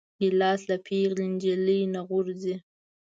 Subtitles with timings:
[0.19, 2.55] ګیلاس له پېغلې نجلۍ نه غورځي.